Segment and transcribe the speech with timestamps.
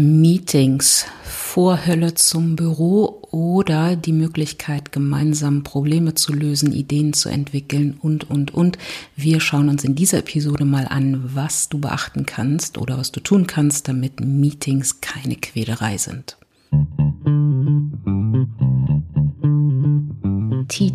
[0.00, 8.30] Meetings, Vorhölle zum Büro oder die Möglichkeit, gemeinsam Probleme zu lösen, Ideen zu entwickeln und,
[8.30, 8.78] und, und.
[9.14, 13.20] Wir schauen uns in dieser Episode mal an, was du beachten kannst oder was du
[13.20, 16.38] tun kannst, damit Meetings keine Quälerei sind.
[16.70, 17.19] Tea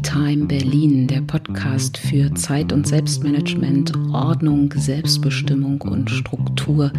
[0.05, 6.93] Time Berlin, der Podcast für Zeit- und Selbstmanagement, Ordnung, Selbstbestimmung und Struktur,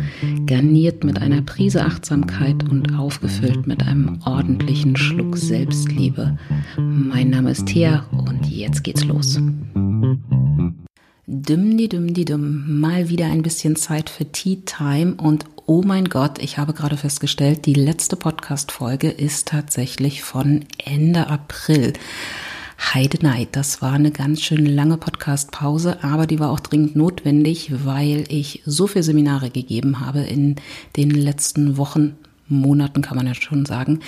[0.45, 6.37] garniert mit einer Prise Achtsamkeit und aufgefüllt mit einem ordentlichen Schluck Selbstliebe.
[6.77, 9.39] Mein Name ist Thea und jetzt geht's los.
[11.29, 15.83] Düm die düm die düm, mal wieder ein bisschen Zeit für Tea Time und oh
[15.85, 21.93] mein Gott, ich habe gerade festgestellt, die letzte Podcast Folge ist tatsächlich von Ende April.
[22.79, 28.25] Heidenei, das war eine ganz schön lange Podcast-Pause, aber die war auch dringend notwendig, weil
[28.29, 30.57] ich so viele Seminare gegeben habe in
[30.97, 32.17] den letzten Wochen,
[32.49, 34.01] Monaten kann man ja schon sagen.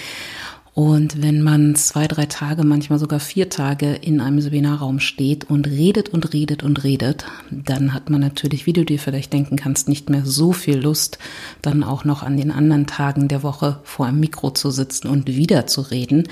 [0.74, 5.66] Und wenn man zwei, drei Tage, manchmal sogar vier Tage in einem Seminarraum steht und
[5.66, 9.88] redet und redet und redet, dann hat man natürlich, wie du dir vielleicht denken kannst,
[9.88, 11.18] nicht mehr so viel Lust,
[11.62, 15.26] dann auch noch an den anderen Tagen der Woche vor einem Mikro zu sitzen und
[15.26, 16.28] wieder zu reden.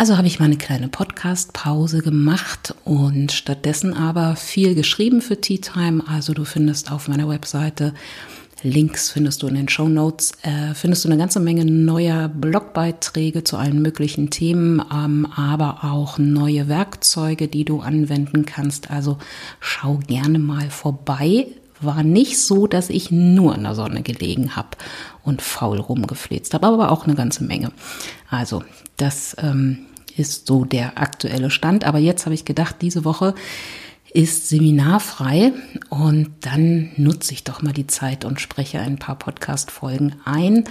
[0.00, 5.58] Also habe ich mal eine kleine Podcast-Pause gemacht und stattdessen aber viel geschrieben für Tea
[5.58, 6.04] Time.
[6.06, 7.94] Also du findest auf meiner Webseite
[8.62, 13.42] Links findest du in den Show Notes, äh, findest du eine ganze Menge neuer Blogbeiträge
[13.42, 18.92] zu allen möglichen Themen, ähm, aber auch neue Werkzeuge, die du anwenden kannst.
[18.92, 19.18] Also
[19.58, 21.48] schau gerne mal vorbei.
[21.80, 24.70] War nicht so, dass ich nur in der Sonne gelegen habe
[25.24, 27.72] und faul rumgefläzt habe, aber auch eine ganze Menge.
[28.30, 28.62] Also
[28.96, 29.86] das ähm,
[30.18, 31.84] ist so der aktuelle Stand.
[31.84, 33.34] Aber jetzt habe ich gedacht, diese Woche
[34.12, 35.52] ist seminarfrei
[35.90, 40.64] und dann nutze ich doch mal die Zeit und spreche ein paar Podcast-Folgen ein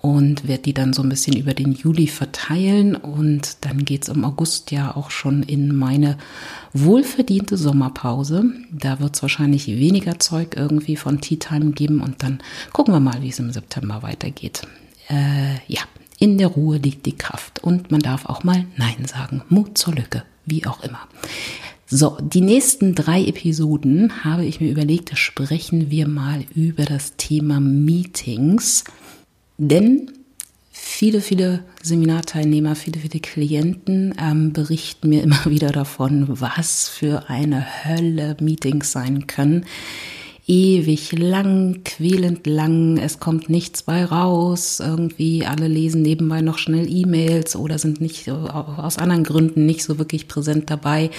[0.00, 4.24] und werde die dann so ein bisschen über den Juli verteilen und dann geht's im
[4.24, 6.16] August ja auch schon in meine
[6.72, 8.44] wohlverdiente Sommerpause.
[8.72, 12.40] Da wird's wahrscheinlich weniger Zeug irgendwie von Tea Time geben und dann
[12.72, 14.62] gucken wir mal, wie es im September weitergeht.
[15.08, 15.82] Äh, ja,
[16.20, 19.42] in der Ruhe liegt die Kraft und man darf auch mal Nein sagen.
[19.48, 21.00] Mut zur Lücke, wie auch immer.
[21.86, 27.58] So, die nächsten drei Episoden habe ich mir überlegt, sprechen wir mal über das Thema
[27.58, 28.84] Meetings.
[29.56, 30.12] Denn
[30.70, 37.66] viele, viele Seminarteilnehmer, viele, viele Klienten ähm, berichten mir immer wieder davon, was für eine
[37.84, 39.64] Hölle Meetings sein können
[40.46, 46.86] ewig lang, quälend lang, es kommt nichts bei raus, irgendwie alle lesen nebenbei noch schnell
[46.88, 51.10] E-Mails oder sind nicht aus anderen Gründen nicht so wirklich präsent dabei.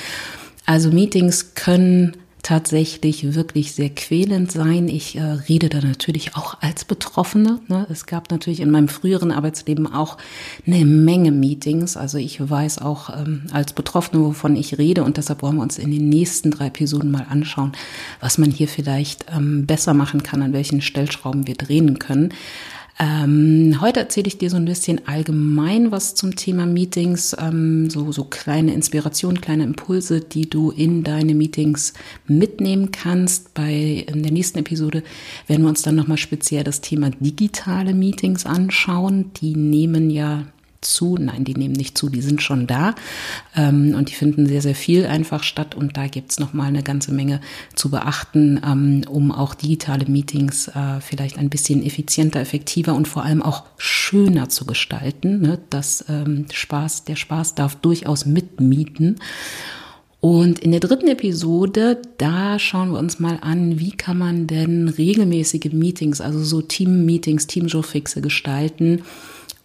[0.66, 4.88] Also Meetings können tatsächlich wirklich sehr quälend sein.
[4.88, 7.60] Ich äh, rede da natürlich auch als Betroffene.
[7.68, 7.86] Ne?
[7.90, 10.18] Es gab natürlich in meinem früheren Arbeitsleben auch
[10.66, 11.98] eine Menge Meetings.
[11.98, 15.78] Also ich weiß auch ähm, als Betroffene, wovon ich rede und deshalb wollen wir uns
[15.78, 17.74] in den nächsten drei Episoden mal anschauen,
[18.20, 22.34] was man hier vielleicht ähm, besser machen kann, an welchen Stellschrauben wir drehen können.
[23.00, 28.12] Ähm, heute erzähle ich dir so ein bisschen allgemein was zum Thema Meetings, ähm, so,
[28.12, 31.94] so kleine Inspirationen, kleine Impulse, die du in deine Meetings
[32.28, 33.54] mitnehmen kannst.
[33.54, 35.04] Bei in der nächsten Episode
[35.48, 39.32] werden wir uns dann nochmal speziell das Thema digitale Meetings anschauen.
[39.42, 40.46] Die nehmen ja
[40.82, 41.18] zu.
[41.20, 42.96] Nein, die nehmen nicht zu, die sind schon da
[43.56, 46.84] ähm, und die finden sehr, sehr viel einfach statt und da gibt's noch mal eine
[46.84, 47.40] ganze Menge
[47.76, 53.24] zu beachten, ähm, um auch digitale Meetings äh, vielleicht ein bisschen effizienter, effektiver und vor
[53.24, 55.42] allem auch schöner zu gestalten.
[55.42, 55.60] Ne?
[55.70, 59.20] Das ähm, Spaß, der Spaß darf durchaus mitmieten.
[60.22, 64.88] Und in der dritten Episode, da schauen wir uns mal an, wie kann man denn
[64.88, 69.02] regelmäßige Meetings, also so Team-Meetings, Team-Showfixe gestalten,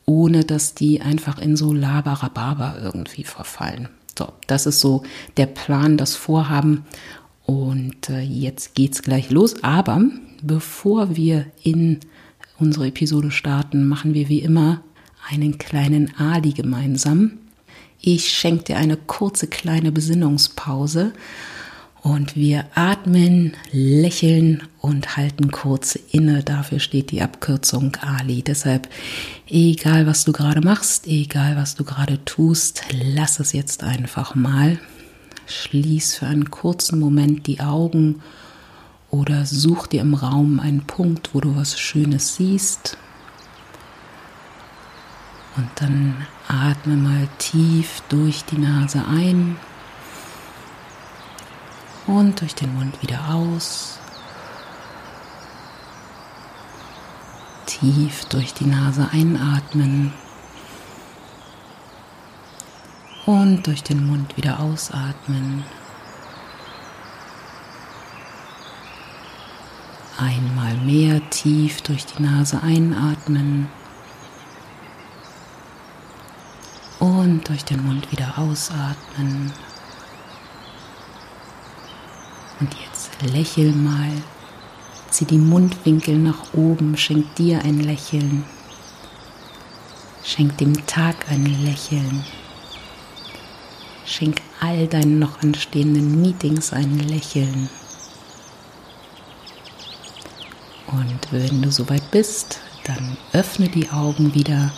[0.07, 3.89] ohne dass die einfach in so Labarababa irgendwie verfallen.
[4.17, 5.03] So, das ist so
[5.37, 6.85] der Plan, das Vorhaben.
[7.45, 9.63] Und äh, jetzt geht's gleich los.
[9.63, 10.01] Aber
[10.43, 12.01] bevor wir in
[12.59, 14.83] unsere Episode starten, machen wir wie immer
[15.29, 17.33] einen kleinen Ali gemeinsam.
[18.01, 21.13] Ich schenke dir eine kurze kleine Besinnungspause
[22.07, 26.45] und wir atmen, lächeln und halten kurz inne.
[26.45, 28.45] Dafür steht die Abkürzung Ali.
[28.45, 28.89] Deshalb,
[29.49, 34.79] egal was du gerade machst, egal was du gerade tust, lass es jetzt einfach mal.
[35.49, 38.23] Schließ für einen kurzen Moment die Augen
[39.11, 42.97] oder such dir im Raum einen Punkt, wo du was Schönes siehst.
[45.57, 46.15] Und dann
[46.47, 49.57] atme mal tief durch die Nase ein
[52.07, 53.99] und durch den Mund wieder aus.
[57.67, 60.13] Tief durch die Nase einatmen
[63.27, 65.65] und durch den Mund wieder ausatmen.
[70.19, 73.69] Einmal mehr tief durch die Nase einatmen
[77.01, 79.53] und durch den Mund wieder ausatmen.
[82.59, 84.11] Und jetzt lächel mal,
[85.11, 88.45] zieh die Mundwinkel nach oben, schenk dir ein Lächeln,
[90.25, 92.25] schenk dem Tag ein Lächeln,
[94.07, 97.69] schenk all deinen noch anstehenden Meetings ein Lächeln.
[100.87, 104.73] Und wenn du soweit bist, dann öffne die Augen wieder,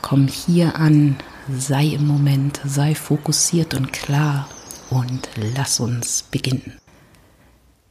[0.00, 1.16] komm hier an,
[1.48, 4.48] sei im Moment, sei fokussiert und klar.
[4.90, 6.74] Und lass uns beginnen.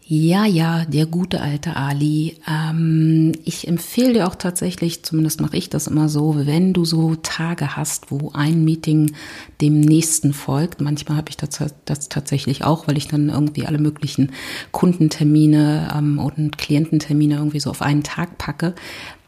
[0.07, 2.37] Ja, ja, der gute alte Ali.
[2.47, 7.15] Ähm, ich empfehle dir auch tatsächlich, zumindest mache ich das immer so, wenn du so
[7.15, 9.15] Tage hast, wo ein Meeting
[9.61, 10.79] dem nächsten folgt.
[10.79, 14.31] Manchmal habe ich das, das tatsächlich auch, weil ich dann irgendwie alle möglichen
[14.71, 18.75] Kundentermine ähm, und Kliententermine irgendwie so auf einen Tag packe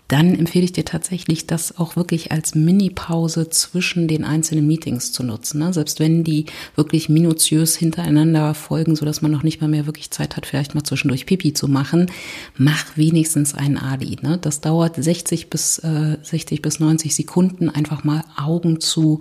[0.07, 5.23] dann empfehle ich dir tatsächlich, das auch wirklich als Mini-Pause zwischen den einzelnen Meetings zu
[5.23, 5.59] nutzen.
[5.59, 5.73] Ne?
[5.73, 6.45] Selbst wenn die
[6.75, 10.75] wirklich minutiös hintereinander folgen, so dass man noch nicht mal mehr wirklich Zeit hat, vielleicht
[10.75, 12.09] mal zwischendurch Pipi zu machen,
[12.57, 14.17] mach wenigstens einen Ali.
[14.21, 14.37] Ne?
[14.39, 19.19] Das dauert 60 bis, äh, 60 bis 90 Sekunden, einfach mal Augen zu,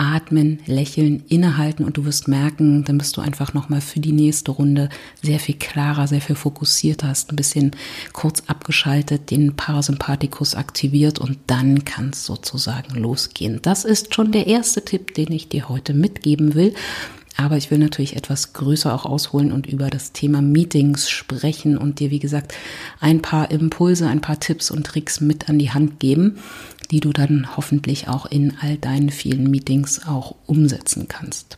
[0.00, 4.50] atmen, lächeln, innehalten und du wirst merken, dann bist du einfach nochmal für die nächste
[4.50, 4.88] Runde
[5.20, 7.72] sehr viel klarer, sehr viel fokussierter, hast ein bisschen
[8.14, 13.60] kurz abgeschaltet, den Parasympathikus aktiviert und dann kann es sozusagen losgehen.
[13.60, 16.74] Das ist schon der erste Tipp, den ich dir heute mitgeben will.
[17.36, 21.98] Aber ich will natürlich etwas größer auch ausholen und über das Thema Meetings sprechen und
[21.98, 22.54] dir, wie gesagt,
[23.00, 26.38] ein paar Impulse, ein paar Tipps und Tricks mit an die Hand geben,
[26.90, 31.56] die du dann hoffentlich auch in all deinen vielen Meetings auch umsetzen kannst.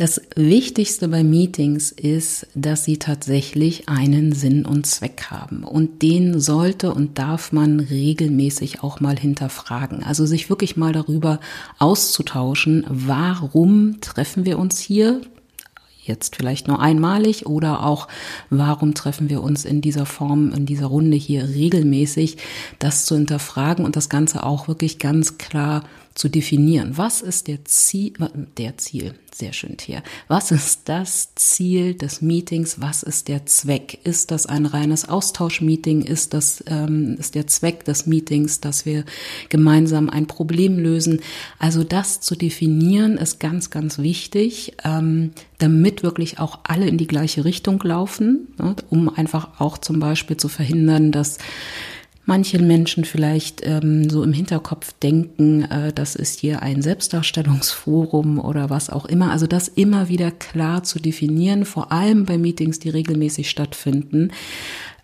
[0.00, 5.62] Das Wichtigste bei Meetings ist, dass sie tatsächlich einen Sinn und Zweck haben.
[5.62, 10.02] Und den sollte und darf man regelmäßig auch mal hinterfragen.
[10.02, 11.38] Also sich wirklich mal darüber
[11.78, 15.20] auszutauschen, warum treffen wir uns hier?
[16.10, 18.08] Jetzt vielleicht nur einmalig oder auch,
[18.50, 22.36] warum treffen wir uns in dieser Form, in dieser Runde hier regelmäßig,
[22.78, 25.84] das zu hinterfragen und das Ganze auch wirklich ganz klar
[26.14, 26.96] zu definieren.
[26.96, 28.14] Was ist der Ziel,
[28.56, 30.02] der Ziel, sehr schön hier.
[30.28, 32.80] Was ist das Ziel des Meetings?
[32.80, 33.98] Was ist der Zweck?
[34.04, 36.02] Ist das ein reines Austauschmeeting?
[36.02, 39.04] Ist das, ähm, ist der Zweck des Meetings, dass wir
[39.48, 41.20] gemeinsam ein Problem lösen?
[41.58, 47.06] Also das zu definieren ist ganz, ganz wichtig, ähm, damit wirklich auch alle in die
[47.06, 51.38] gleiche Richtung laufen, ne, um einfach auch zum Beispiel zu verhindern, dass
[52.30, 58.70] manche Menschen vielleicht ähm, so im Hinterkopf denken, äh, das ist hier ein Selbstdarstellungsforum oder
[58.70, 59.32] was auch immer.
[59.32, 64.30] Also das immer wieder klar zu definieren, vor allem bei Meetings, die regelmäßig stattfinden,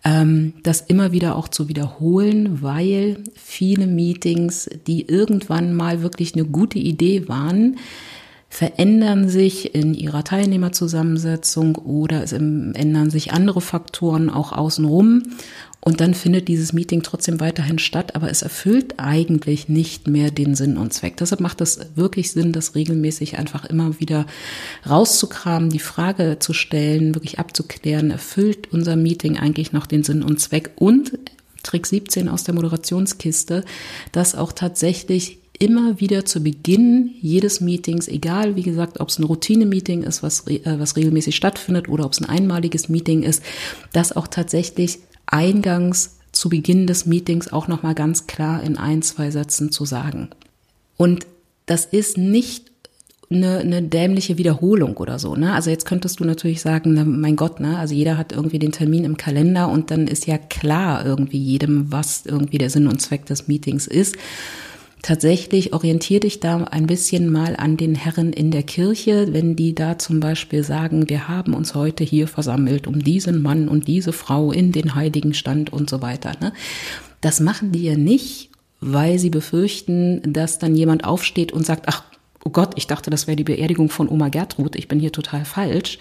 [0.05, 6.45] ähm, das immer wieder auch zu wiederholen, weil viele Meetings, die irgendwann mal wirklich eine
[6.45, 7.75] gute Idee waren,
[8.49, 15.23] verändern sich in ihrer Teilnehmerzusammensetzung oder es ändern sich andere Faktoren auch außenrum.
[15.87, 20.53] Und dann findet dieses Meeting trotzdem weiterhin statt, aber es erfüllt eigentlich nicht mehr den
[20.53, 21.15] Sinn und Zweck.
[21.15, 24.25] Deshalb macht es wirklich Sinn, das regelmäßig einfach immer wieder
[24.85, 30.41] rauszukramen, die Frage zu stellen, wirklich abzuklären, erfüllt unser Meeting eigentlich noch den Sinn und
[30.41, 31.17] Zweck und
[31.63, 33.63] Trick 17 aus der Moderationskiste,
[34.11, 39.23] dass auch tatsächlich immer wieder zu Beginn jedes Meetings, egal wie gesagt, ob es ein
[39.23, 43.41] Routine-Meeting ist, was, äh, was regelmäßig stattfindet oder ob es ein einmaliges Meeting ist,
[43.93, 49.31] dass auch tatsächlich eingangs zu Beginn des Meetings auch nochmal ganz klar in ein, zwei
[49.31, 50.29] Sätzen zu sagen.
[50.97, 51.27] Und
[51.65, 52.71] das ist nicht
[53.29, 55.35] eine, eine dämliche Wiederholung oder so.
[55.35, 55.53] Ne?
[55.53, 57.77] Also jetzt könntest du natürlich sagen, na, mein Gott, ne?
[57.77, 61.91] also jeder hat irgendwie den Termin im Kalender und dann ist ja klar irgendwie jedem,
[61.91, 64.15] was irgendwie der Sinn und Zweck des Meetings ist
[65.07, 69.73] tatsächlich orientiere dich da ein bisschen mal an den Herren in der Kirche, wenn die
[69.73, 74.11] da zum Beispiel sagen, wir haben uns heute hier versammelt, um diesen Mann und diese
[74.11, 76.33] Frau in den heiligen Stand und so weiter.
[76.41, 76.51] Ne?
[77.21, 78.49] Das machen die ja nicht,
[78.81, 82.03] weil sie befürchten, dass dann jemand aufsteht und sagt, ach,
[82.43, 85.45] oh Gott, ich dachte, das wäre die Beerdigung von Oma Gertrud, ich bin hier total
[85.45, 85.99] falsch,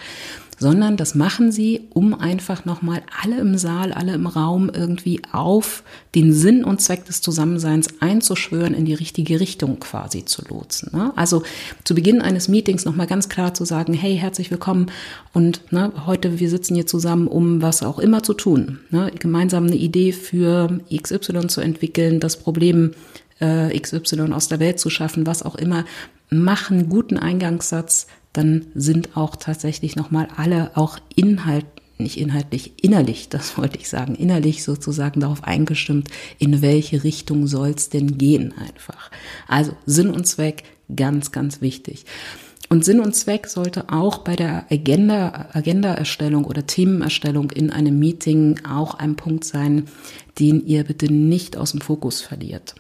[0.59, 5.83] sondern das machen sie, um einfach nochmal alle im Saal, alle im Raum irgendwie auf
[6.15, 10.91] den Sinn und Zweck des Zusammenseins einzuschwören, in die richtige Richtung quasi zu lotsen.
[10.93, 11.13] Ne?
[11.17, 11.43] Also
[11.85, 14.87] zu Beginn eines Meetings nochmal ganz klar zu sagen, hey, herzlich willkommen
[15.33, 18.81] und ne, heute, wir sitzen hier zusammen, um was auch immer zu tun.
[18.91, 19.13] Ne?
[19.19, 22.93] Gemeinsam eine Idee für XY zu entwickeln, das Problem
[23.41, 25.85] äh, XY aus der Welt zu schaffen, was auch immer.
[26.31, 31.67] Machen guten Eingangssatz, dann sind auch tatsächlich nochmal alle auch Inhalt,
[31.99, 37.71] nicht inhaltlich, innerlich, das wollte ich sagen, innerlich sozusagen darauf eingestimmt, in welche Richtung soll
[37.71, 39.11] es denn gehen einfach.
[39.49, 40.65] Also Sinn und Zweck,
[40.95, 42.05] ganz, ganz wichtig.
[42.69, 48.61] Und Sinn und Zweck sollte auch bei der Agenda, Agenda-Erstellung oder Themenerstellung in einem Meeting
[48.69, 49.85] auch ein Punkt sein,
[50.39, 52.75] den ihr bitte nicht aus dem Fokus verliert.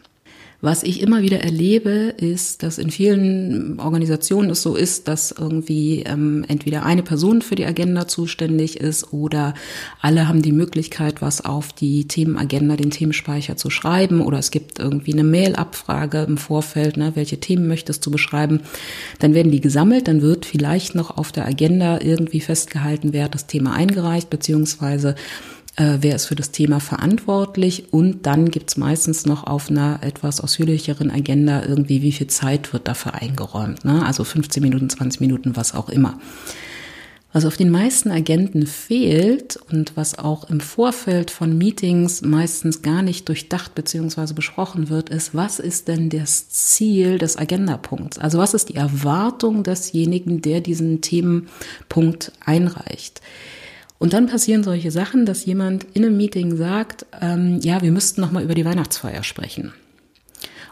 [0.67, 6.03] Was ich immer wieder erlebe, ist, dass in vielen Organisationen es so ist, dass irgendwie
[6.05, 9.55] ähm, entweder eine Person für die Agenda zuständig ist oder
[10.01, 14.81] alle haben die Möglichkeit, was auf die Themenagenda, den Themenspeicher zu schreiben oder es gibt
[14.81, 18.63] irgendwie eine Mail-Abfrage im Vorfeld, ne, welche Themen möchtest du beschreiben.
[19.21, 23.37] Dann werden die gesammelt, dann wird vielleicht noch auf der Agenda irgendwie festgehalten, wer hat
[23.37, 25.15] das Thema eingereicht, beziehungsweise
[25.77, 30.41] äh, wer ist für das Thema verantwortlich und dann gibt's meistens noch auf einer etwas
[30.41, 33.85] ausführlicheren Agenda irgendwie, wie viel Zeit wird dafür eingeräumt.
[33.85, 34.05] Ne?
[34.05, 36.19] Also 15 Minuten, 20 Minuten, was auch immer.
[37.33, 43.03] Was auf den meisten Agenten fehlt und was auch im Vorfeld von Meetings meistens gar
[43.03, 44.33] nicht durchdacht bzw.
[44.33, 48.19] besprochen wird, ist, was ist denn das Ziel des Agendapunkts?
[48.19, 53.21] Also was ist die Erwartung desjenigen, der diesen Themenpunkt einreicht?
[53.99, 58.21] Und dann passieren solche Sachen, dass jemand in einem Meeting sagt, ähm, ja, wir müssten
[58.21, 59.73] noch mal über die Weihnachtsfeier sprechen.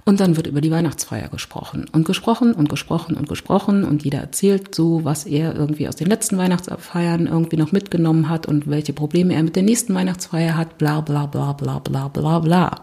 [0.07, 4.19] Und dann wird über die Weihnachtsfeier gesprochen und gesprochen und gesprochen und gesprochen und jeder
[4.19, 8.93] erzählt so, was er irgendwie aus den letzten Weihnachtsfeiern irgendwie noch mitgenommen hat und welche
[8.93, 12.83] Probleme er mit der nächsten Weihnachtsfeier hat, bla bla bla bla bla bla bla.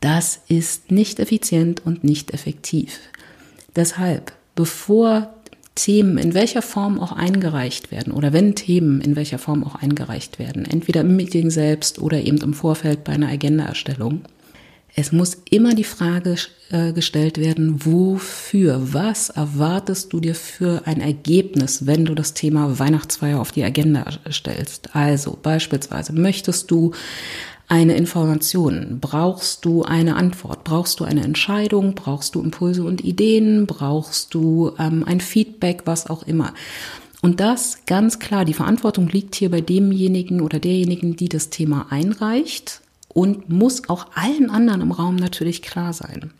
[0.00, 3.00] Das ist nicht effizient und nicht effektiv.
[3.76, 5.34] Deshalb, bevor
[5.74, 10.38] Themen in welcher Form auch eingereicht werden oder wenn Themen in welcher Form auch eingereicht
[10.38, 14.22] werden, entweder im Meeting selbst oder eben im Vorfeld bei einer Agendaerstellung.
[14.96, 16.36] Es muss immer die Frage
[16.70, 22.78] äh, gestellt werden, wofür, was erwartest du dir für ein Ergebnis, wenn du das Thema
[22.78, 24.94] Weihnachtsfeier auf die Agenda stellst?
[24.94, 26.92] Also beispielsweise möchtest du
[27.68, 28.98] eine Information?
[29.00, 30.64] Brauchst du eine Antwort?
[30.64, 31.94] Brauchst du eine Entscheidung?
[31.94, 33.66] Brauchst du Impulse und Ideen?
[33.66, 36.52] Brauchst du ähm, ein Feedback, was auch immer?
[37.22, 41.86] Und das ganz klar, die Verantwortung liegt hier bei demjenigen oder derjenigen, die das Thema
[41.88, 46.32] einreicht und muss auch allen anderen im Raum natürlich klar sein.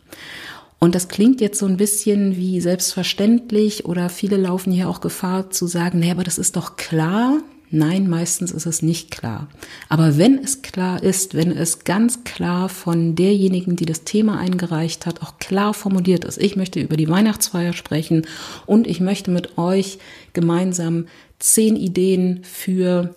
[0.77, 5.49] Und das klingt jetzt so ein bisschen wie selbstverständlich oder viele laufen hier auch Gefahr
[5.49, 7.39] zu sagen, nee, aber das ist doch klar,
[7.71, 9.47] Nein, meistens ist es nicht klar.
[9.89, 15.05] Aber wenn es klar ist, wenn es ganz klar von derjenigen, die das Thema eingereicht
[15.05, 18.27] hat, auch klar formuliert ist, ich möchte über die Weihnachtsfeier sprechen
[18.65, 19.97] und ich möchte mit euch
[20.33, 21.07] gemeinsam
[21.39, 23.15] zehn Ideen für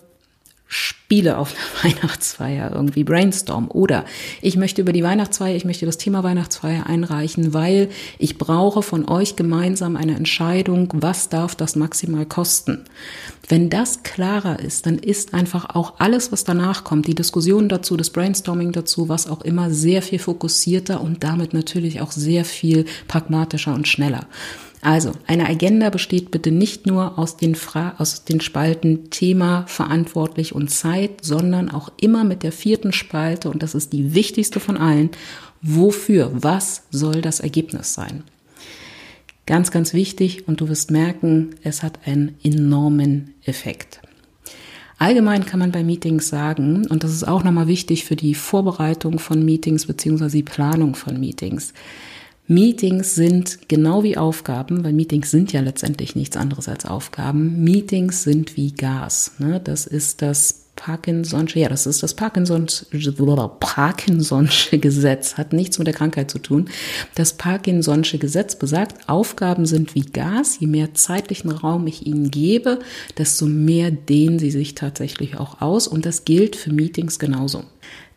[1.09, 4.05] Spiele auf einer Weihnachtsfeier irgendwie brainstorm oder
[4.43, 7.89] ich möchte über die Weihnachtsfeier, ich möchte das Thema Weihnachtsfeier einreichen, weil
[8.19, 12.85] ich brauche von euch gemeinsam eine Entscheidung, was darf das maximal kosten.
[13.47, 17.97] Wenn das klarer ist, dann ist einfach auch alles, was danach kommt, die Diskussion dazu,
[17.97, 22.85] das Brainstorming dazu, was auch immer, sehr viel fokussierter und damit natürlich auch sehr viel
[23.07, 24.27] pragmatischer und schneller.
[24.81, 30.55] Also, eine Agenda besteht bitte nicht nur aus den, Fra aus den Spalten Thema, verantwortlich
[30.55, 34.77] und Zeit, sondern auch immer mit der vierten Spalte, und das ist die wichtigste von
[34.77, 35.09] allen,
[35.61, 38.23] wofür, was soll das Ergebnis sein?
[39.45, 44.01] Ganz, ganz wichtig und du wirst merken, es hat einen enormen Effekt.
[44.99, 49.17] Allgemein kann man bei Meetings sagen, und das ist auch nochmal wichtig für die Vorbereitung
[49.17, 51.73] von Meetings beziehungsweise die Planung von Meetings,
[52.51, 57.63] Meetings sind genau wie Aufgaben, weil Meetings sind ja letztendlich nichts anderes als Aufgaben.
[57.63, 59.33] Meetings sind wie Gas.
[59.37, 59.61] Ne?
[59.63, 62.85] Das ist das Parkinson'sche, ja, das ist das Parkinson'sche,
[63.59, 66.69] Parkinson'sche Gesetz, hat nichts mit der Krankheit zu tun.
[67.15, 70.59] Das Parkinson'sche Gesetz besagt, Aufgaben sind wie Gas.
[70.59, 72.79] Je mehr zeitlichen Raum ich ihnen gebe,
[73.17, 75.87] desto mehr dehnen sie sich tatsächlich auch aus.
[75.87, 77.63] Und das gilt für Meetings genauso.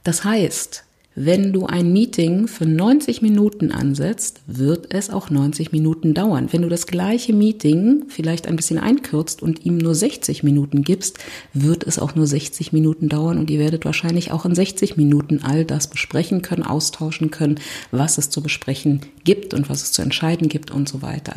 [0.04, 6.14] Das heißt, wenn du ein Meeting für 90 Minuten ansetzt, wird es auch 90 Minuten
[6.14, 6.48] dauern.
[6.52, 11.18] Wenn du das gleiche Meeting vielleicht ein bisschen einkürzt und ihm nur 60 Minuten gibst,
[11.52, 15.40] wird es auch nur 60 Minuten dauern und ihr werdet wahrscheinlich auch in 60 Minuten
[15.42, 20.00] all das besprechen können, austauschen können, was es zu besprechen gibt und was es zu
[20.00, 21.34] entscheiden gibt und so weiter.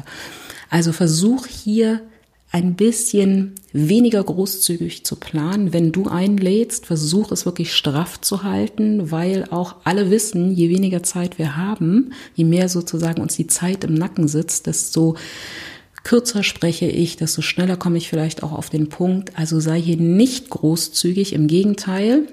[0.69, 2.01] Also versuch hier
[2.55, 5.73] ein bisschen weniger großzügig zu planen.
[5.73, 11.03] Wenn du einlädst, versuch es wirklich straff zu halten, weil auch alle wissen, je weniger
[11.03, 15.17] Zeit wir haben, je mehr sozusagen uns die Zeit im Nacken sitzt, desto
[16.05, 19.37] kürzer spreche ich, desto schneller komme ich vielleicht auch auf den Punkt.
[19.37, 22.25] Also sei hier nicht großzügig, im Gegenteil,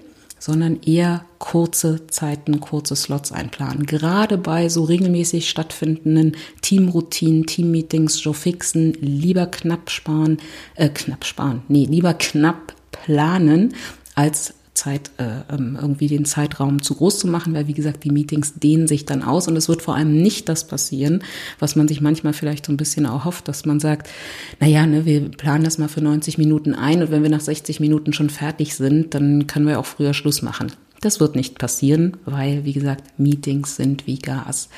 [0.43, 3.87] sondern eher kurze Zeiten, kurze Slots einplanen.
[3.87, 10.39] Gerade bei so regelmäßig stattfindenden Teamroutinen, Teammeetings, Joe Fixen, lieber knapp sparen,
[10.75, 13.75] äh, knapp sparen, nee, lieber knapp planen,
[14.17, 18.11] als Zeit, äh, ähm, irgendwie den Zeitraum zu groß zu machen, weil wie gesagt, die
[18.11, 21.23] Meetings dehnen sich dann aus und es wird vor allem nicht das passieren,
[21.59, 24.09] was man sich manchmal vielleicht so ein bisschen auch hofft, dass man sagt,
[24.61, 27.41] na ja, ne, wir planen das mal für 90 Minuten ein und wenn wir nach
[27.41, 30.73] 60 Minuten schon fertig sind, dann können wir auch früher Schluss machen.
[31.03, 34.69] Das wird nicht passieren, weil, wie gesagt, Meetings sind wie Gas.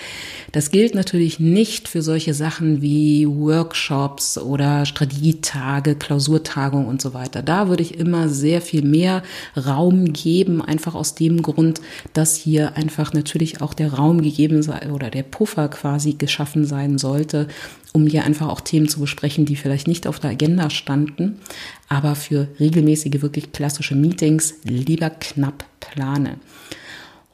[0.52, 7.42] Das gilt natürlich nicht für solche Sachen wie Workshops oder Strategietage, Klausurtagung und so weiter.
[7.42, 9.22] Da würde ich immer sehr viel mehr
[9.54, 11.82] Raum geben, einfach aus dem Grund,
[12.14, 16.96] dass hier einfach natürlich auch der Raum gegeben sei oder der Puffer quasi geschaffen sein
[16.96, 17.48] sollte,
[17.92, 21.38] um hier einfach auch Themen zu besprechen, die vielleicht nicht auf der Agenda standen,
[21.88, 26.38] aber für regelmäßige, wirklich klassische Meetings lieber knapp plane.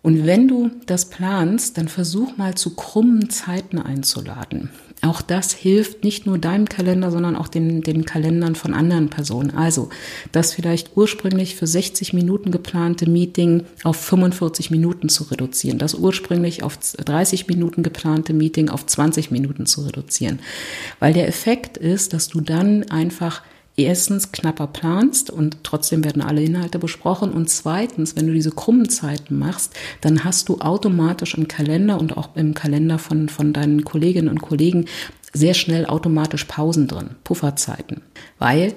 [0.03, 4.71] Und wenn du das planst, dann versuch mal zu krummen Zeiten einzuladen.
[5.03, 9.51] Auch das hilft nicht nur deinem Kalender, sondern auch den, den Kalendern von anderen Personen.
[9.51, 9.89] Also
[10.31, 16.63] das vielleicht ursprünglich für 60 Minuten geplante Meeting auf 45 Minuten zu reduzieren, das ursprünglich
[16.63, 20.41] auf 30 Minuten geplante Meeting auf 20 Minuten zu reduzieren.
[20.99, 23.43] Weil der Effekt ist, dass du dann einfach
[23.83, 28.89] erstens knapper planst und trotzdem werden alle Inhalte besprochen und zweitens, wenn du diese krummen
[28.89, 33.85] Zeiten machst, dann hast du automatisch im Kalender und auch im Kalender von, von deinen
[33.85, 34.87] Kolleginnen und Kollegen
[35.33, 38.03] sehr schnell automatisch Pausen drin, Pufferzeiten,
[38.39, 38.75] weil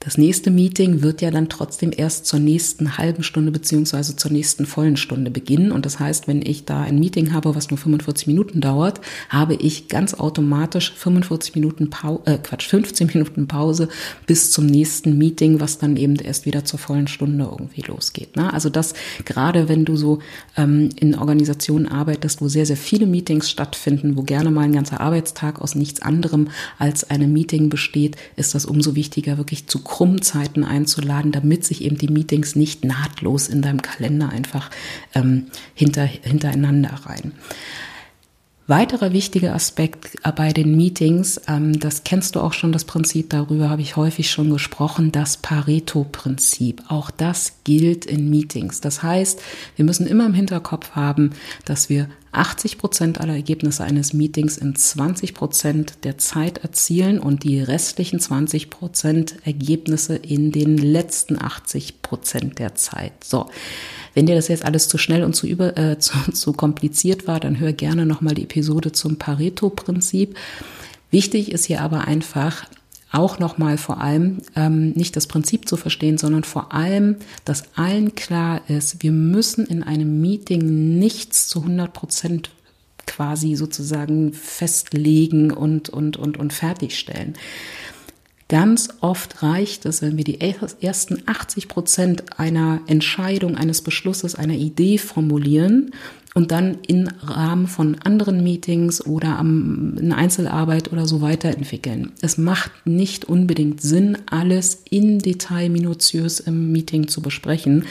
[0.00, 4.64] das nächste Meeting wird ja dann trotzdem erst zur nächsten halben Stunde beziehungsweise zur nächsten
[4.64, 5.72] vollen Stunde beginnen.
[5.72, 9.54] Und das heißt, wenn ich da ein Meeting habe, was nur 45 Minuten dauert, habe
[9.54, 13.88] ich ganz automatisch 45 Minuten Pause, äh Quatsch, 15 Minuten Pause
[14.24, 18.36] bis zum nächsten Meeting, was dann eben erst wieder zur vollen Stunde irgendwie losgeht.
[18.36, 18.52] Ne?
[18.52, 20.20] Also das gerade, wenn du so
[20.56, 25.00] ähm, in Organisationen arbeitest, wo sehr, sehr viele Meetings stattfinden, wo gerne mal ein ganzer
[25.00, 30.64] Arbeitstag aus nichts anderem als einem Meeting besteht, ist das umso wichtiger, wirklich zu Krummzeiten
[30.64, 34.70] einzuladen, damit sich eben die Meetings nicht nahtlos in deinem Kalender einfach
[35.14, 37.32] ähm, hinter, hintereinander rein.
[38.68, 43.70] Weiterer wichtiger Aspekt bei den Meetings, ähm, das kennst du auch schon, das Prinzip, darüber
[43.70, 46.82] habe ich häufig schon gesprochen, das Pareto-Prinzip.
[46.88, 48.82] Auch das gilt in Meetings.
[48.82, 49.40] Das heißt,
[49.76, 51.30] wir müssen immer im Hinterkopf haben,
[51.64, 57.42] dass wir 80 Prozent aller Ergebnisse eines Meetings in 20 Prozent der Zeit erzielen und
[57.44, 63.24] die restlichen 20 Prozent Ergebnisse in den letzten 80 Prozent der Zeit.
[63.24, 63.48] So.
[64.14, 67.40] Wenn dir das jetzt alles zu schnell und zu, über, äh, zu, zu kompliziert war,
[67.40, 70.36] dann hör gerne nochmal die Episode zum Pareto-Prinzip.
[71.10, 72.66] Wichtig ist hier aber einfach,
[73.10, 78.14] auch nochmal vor allem ähm, nicht das Prinzip zu verstehen, sondern vor allem, dass allen
[78.14, 82.50] klar ist, wir müssen in einem Meeting nichts zu 100 Prozent
[83.06, 87.34] quasi sozusagen festlegen und, und, und, und fertigstellen.
[88.48, 94.54] Ganz oft reicht es, wenn wir die ersten 80 Prozent einer Entscheidung, eines Beschlusses, einer
[94.54, 95.90] Idee formulieren
[96.34, 102.12] und dann im Rahmen von anderen Meetings oder in Einzelarbeit oder so weiterentwickeln.
[102.22, 107.84] Es macht nicht unbedingt Sinn, alles in Detail minutiös im Meeting zu besprechen.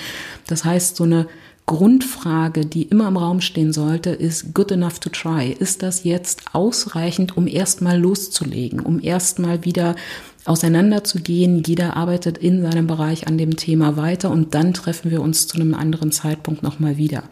[0.48, 1.28] Das heißt, so eine
[1.68, 5.52] Grundfrage, die immer im Raum stehen sollte, ist good enough to try.
[5.52, 9.98] Ist das jetzt ausreichend, um erstmal loszulegen, um erstmal wieder
[10.48, 11.64] auseinanderzugehen.
[11.66, 15.58] Jeder arbeitet in seinem Bereich an dem Thema weiter und dann treffen wir uns zu
[15.58, 17.24] einem anderen Zeitpunkt nochmal wieder.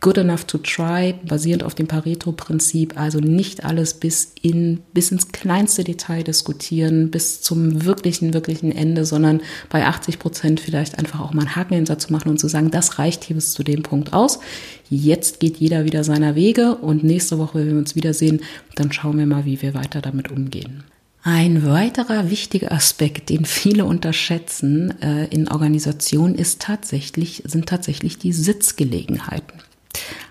[0.00, 5.28] Good enough to try, basierend auf dem Pareto-Prinzip, also nicht alles bis in, bis ins
[5.28, 9.40] kleinste Detail diskutieren, bis zum wirklichen, wirklichen Ende, sondern
[9.70, 12.70] bei 80 Prozent vielleicht einfach auch mal einen Haken hinter zu machen und zu sagen,
[12.70, 14.40] das reicht hier bis zu dem Punkt aus.
[14.90, 18.42] Jetzt geht jeder wieder seiner Wege und nächste Woche, wenn wir uns wiedersehen,
[18.74, 20.84] dann schauen wir mal, wie wir weiter damit umgehen.
[21.26, 28.34] Ein weiterer wichtiger Aspekt, den viele unterschätzen äh, in Organisationen, ist tatsächlich, sind tatsächlich die
[28.34, 29.62] Sitzgelegenheiten.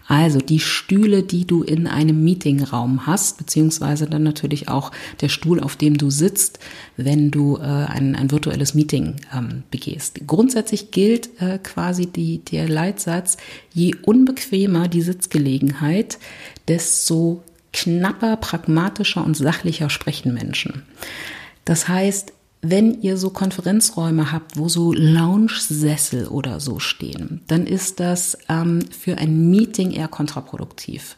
[0.07, 5.59] Also die Stühle, die du in einem Meetingraum hast, beziehungsweise dann natürlich auch der Stuhl,
[5.59, 6.59] auf dem du sitzt,
[6.95, 10.19] wenn du äh, ein, ein virtuelles Meeting ähm, begehst.
[10.27, 13.37] Grundsätzlich gilt äh, quasi die, der Leitsatz,
[13.73, 16.19] je unbequemer die Sitzgelegenheit,
[16.67, 17.41] desto
[17.73, 20.83] knapper, pragmatischer und sachlicher sprechen Menschen.
[21.65, 27.99] Das heißt, wenn ihr so Konferenzräume habt, wo so Lounge-Sessel oder so stehen, dann ist
[27.99, 31.17] das ähm, für ein Meeting eher kontraproduktiv.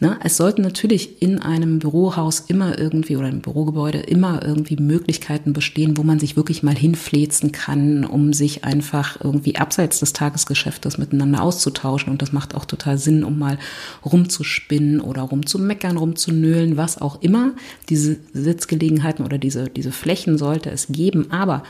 [0.00, 0.18] Ne?
[0.24, 5.96] Es sollten natürlich in einem Bürohaus immer irgendwie oder im Bürogebäude immer irgendwie Möglichkeiten bestehen,
[5.96, 11.42] wo man sich wirklich mal hinflezen kann, um sich einfach irgendwie abseits des Tagesgeschäftes miteinander
[11.42, 12.10] auszutauschen.
[12.10, 13.58] Und das macht auch total Sinn, um mal
[14.04, 17.52] rumzuspinnen oder rumzumeckern, rumzunölen, was auch immer.
[17.88, 21.30] Diese Sitzgelegenheiten oder diese, diese Flächen sollte es geben.
[21.30, 21.62] Aber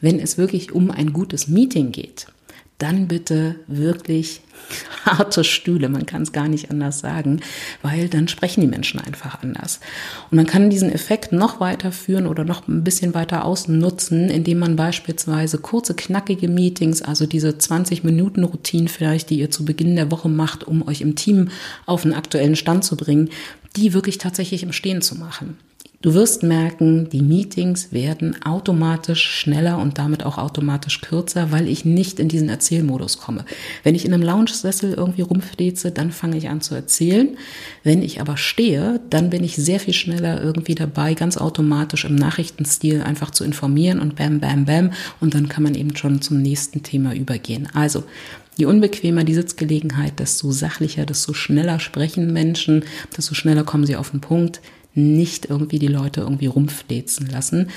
[0.00, 2.26] wenn es wirklich um ein gutes Meeting geht,
[2.78, 4.40] dann bitte wirklich
[5.06, 5.88] harte Stühle.
[5.88, 7.40] Man kann es gar nicht anders sagen,
[7.82, 9.80] weil dann sprechen die Menschen einfach anders.
[10.30, 14.76] Und man kann diesen Effekt noch weiterführen oder noch ein bisschen weiter ausnutzen, indem man
[14.76, 20.10] beispielsweise kurze, knackige Meetings, also diese 20 Minuten Routine vielleicht, die ihr zu Beginn der
[20.10, 21.50] Woche macht, um euch im Team
[21.86, 23.30] auf einen aktuellen Stand zu bringen,
[23.76, 25.56] die wirklich tatsächlich im Stehen zu machen.
[26.02, 31.84] Du wirst merken, die Meetings werden automatisch schneller und damit auch automatisch kürzer, weil ich
[31.84, 33.44] nicht in diesen Erzählmodus komme.
[33.84, 37.36] Wenn ich in einem Lounge-Sessel irgendwie rumfleze, dann fange ich an zu erzählen.
[37.84, 42.16] Wenn ich aber stehe, dann bin ich sehr viel schneller irgendwie dabei, ganz automatisch im
[42.16, 44.90] Nachrichtenstil einfach zu informieren und bam, bam, bam.
[45.20, 47.68] Und dann kann man eben schon zum nächsten Thema übergehen.
[47.74, 48.02] Also,
[48.58, 52.84] Je unbequemer die Sitzgelegenheit, desto sachlicher, desto schneller sprechen Menschen,
[53.16, 54.60] desto schneller kommen sie auf den Punkt
[54.94, 57.68] nicht irgendwie die Leute irgendwie rumflezen lassen.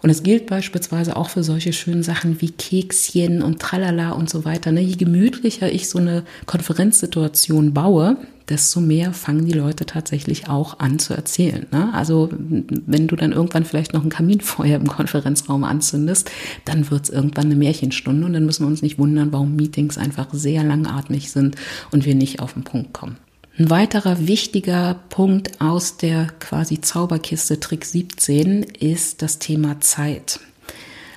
[0.00, 4.44] Und es gilt beispielsweise auch für solche schönen Sachen wie Kekschen und Tralala und so
[4.44, 4.70] weiter.
[4.70, 4.80] Ne?
[4.80, 8.16] Je gemütlicher ich so eine Konferenzsituation baue,
[8.48, 11.66] desto mehr fangen die Leute tatsächlich auch an zu erzählen.
[11.72, 11.92] Ne?
[11.92, 16.30] Also wenn du dann irgendwann vielleicht noch ein Kaminfeuer im Konferenzraum anzündest,
[16.64, 19.98] dann wird es irgendwann eine Märchenstunde und dann müssen wir uns nicht wundern, warum Meetings
[19.98, 21.56] einfach sehr langatmig sind
[21.90, 23.16] und wir nicht auf den Punkt kommen.
[23.58, 30.38] Ein weiterer wichtiger Punkt aus der quasi Zauberkiste Trick 17 ist das Thema Zeit.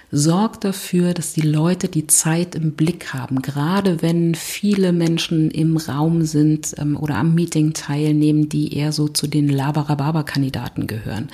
[0.10, 5.78] Sorgt dafür, dass die Leute die Zeit im Blick haben, gerade wenn viele Menschen im
[5.78, 11.30] Raum sind ähm, oder am Meeting teilnehmen, die eher so zu den Labarababa-Kandidaten gehören.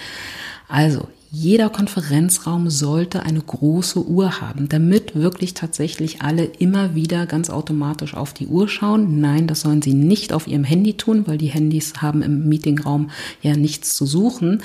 [0.68, 7.50] Also jeder Konferenzraum sollte eine große Uhr haben, damit wirklich tatsächlich alle immer wieder ganz
[7.50, 9.20] automatisch auf die Uhr schauen.
[9.20, 13.10] Nein, das sollen sie nicht auf ihrem Handy tun, weil die Handys haben im Meetingraum
[13.42, 14.62] ja nichts zu suchen,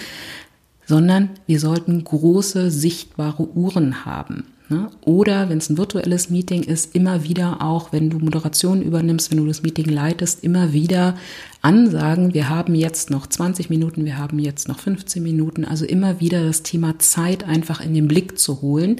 [0.87, 4.45] sondern wir sollten große sichtbare Uhren haben.
[4.73, 4.89] Ne?
[5.03, 9.37] Oder wenn es ein virtuelles Meeting ist, immer wieder auch, wenn du Moderation übernimmst, wenn
[9.37, 11.15] du das Meeting leitest, immer wieder
[11.61, 15.67] ansagen, wir haben jetzt noch 20 Minuten, wir haben jetzt noch 15 Minuten.
[15.67, 18.97] Also immer wieder das Thema Zeit einfach in den Blick zu holen,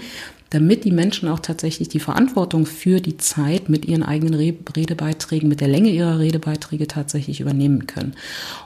[0.51, 5.63] damit die Menschen auch tatsächlich die Verantwortung für die Zeit mit ihren eigenen Redebeiträgen, mit
[5.63, 8.13] der Länge ihrer Redebeiträge tatsächlich übernehmen können.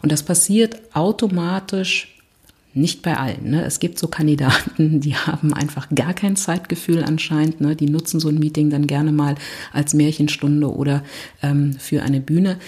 [0.02, 2.15] Und das passiert automatisch
[2.76, 3.50] nicht bei allen.
[3.50, 3.64] Ne?
[3.64, 7.60] Es gibt so Kandidaten, die haben einfach gar kein Zeitgefühl anscheinend.
[7.60, 7.76] Ne?
[7.76, 9.34] Die nutzen so ein Meeting dann gerne mal
[9.72, 11.02] als Märchenstunde oder
[11.42, 12.58] ähm, für eine Bühne.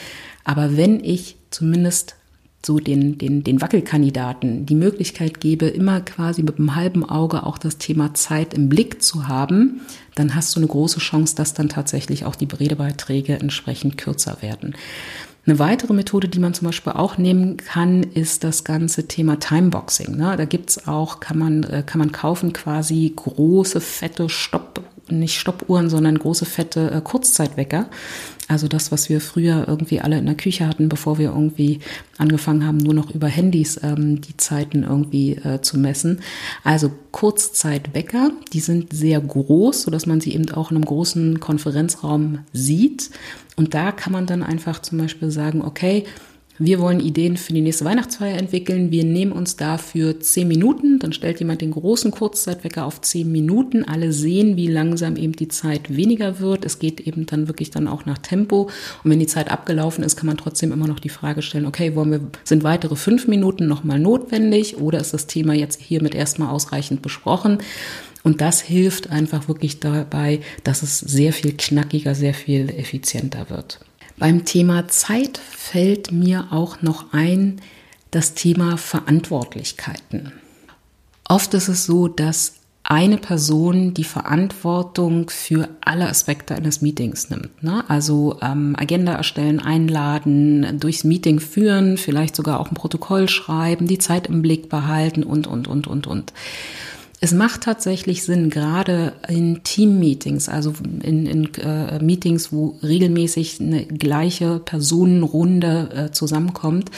[0.44, 2.16] Aber wenn ich zumindest
[2.64, 7.56] so den, den, den Wackelkandidaten die Möglichkeit gebe, immer quasi mit einem halben Auge auch
[7.56, 9.82] das Thema Zeit im Blick zu haben,
[10.14, 14.74] dann hast du eine große Chance, dass dann tatsächlich auch die Redebeiträge entsprechend kürzer werden.
[15.48, 20.14] Eine weitere Methode, die man zum Beispiel auch nehmen kann, ist das ganze Thema Timeboxing.
[20.14, 20.36] Ne?
[20.36, 25.90] Da gibt's auch, kann man, äh, kann man kaufen quasi große, fette Stopp, nicht Stoppuhren,
[25.90, 27.88] sondern große, fette äh, Kurzzeitwecker.
[28.48, 31.80] Also das, was wir früher irgendwie alle in der Küche hatten, bevor wir irgendwie
[32.16, 36.20] angefangen haben, nur noch über Handys ähm, die Zeiten irgendwie äh, zu messen.
[36.64, 42.40] Also Kurzzeitwecker, die sind sehr groß, sodass man sie eben auch in einem großen Konferenzraum
[42.54, 43.10] sieht.
[43.56, 46.04] Und da kann man dann einfach zum Beispiel sagen, okay,
[46.58, 48.90] wir wollen Ideen für die nächste Weihnachtsfeier entwickeln.
[48.90, 50.98] Wir nehmen uns dafür zehn Minuten.
[50.98, 53.84] Dann stellt jemand den großen Kurzzeitwecker auf zehn Minuten.
[53.84, 56.64] Alle sehen, wie langsam eben die Zeit weniger wird.
[56.64, 58.70] Es geht eben dann wirklich dann auch nach Tempo.
[59.04, 61.94] Und wenn die Zeit abgelaufen ist, kann man trotzdem immer noch die Frage stellen, okay,
[61.94, 66.50] wollen wir, sind weitere fünf Minuten nochmal notwendig oder ist das Thema jetzt hiermit erstmal
[66.50, 67.58] ausreichend besprochen?
[68.24, 73.78] Und das hilft einfach wirklich dabei, dass es sehr viel knackiger, sehr viel effizienter wird.
[74.18, 77.60] Beim Thema Zeit fällt mir auch noch ein
[78.10, 80.32] das Thema Verantwortlichkeiten.
[81.28, 87.62] Oft ist es so, dass eine Person die Verantwortung für alle Aspekte eines Meetings nimmt.
[87.62, 87.84] Ne?
[87.88, 93.98] Also ähm, Agenda erstellen, einladen, durchs Meeting führen, vielleicht sogar auch ein Protokoll schreiben, die
[93.98, 96.32] Zeit im Blick behalten und, und, und, und, und.
[97.20, 103.86] Es macht tatsächlich Sinn, gerade in Team-Meetings, also in, in äh, Meetings, wo regelmäßig eine
[103.86, 106.90] gleiche Personenrunde äh, zusammenkommt,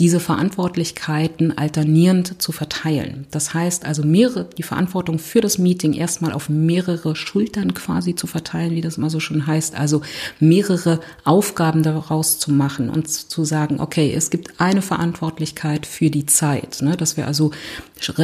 [0.00, 3.26] diese Verantwortlichkeiten alternierend zu verteilen.
[3.32, 8.28] Das heißt also mehrere, die Verantwortung für das Meeting erstmal auf mehrere Schultern quasi zu
[8.28, 10.02] verteilen, wie das immer so schön heißt, also
[10.38, 16.26] mehrere Aufgaben daraus zu machen und zu sagen, okay, es gibt eine Verantwortlichkeit für die
[16.26, 17.50] Zeit, ne, dass wir also